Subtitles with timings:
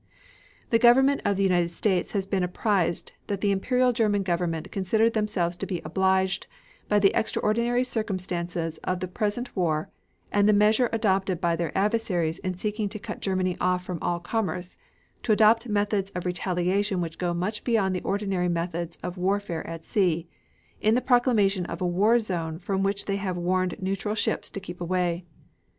[0.71, 5.13] The Government of the United States has been apprised that the Imperial German Government considered
[5.13, 6.47] themselves to be obliged
[6.89, 9.91] by the extraordinary circumstances of the present war
[10.31, 14.19] and the measure adopted by their adversaries in seeking to cut Germany off from all
[14.19, 14.75] commerce,
[15.21, 19.85] to adopt methods of retaliation which go much beyond the ordinary methods of warfare at
[19.85, 20.27] sea,
[20.81, 24.59] in the proclamation of a war zone from which they have warned neutral ships to
[24.59, 25.25] keep away.